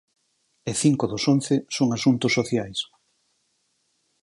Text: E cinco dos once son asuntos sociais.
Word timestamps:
E 0.69 0.71
cinco 0.83 1.05
dos 1.11 1.23
once 1.35 1.55
son 1.75 1.87
asuntos 1.97 2.35
sociais. 2.39 2.79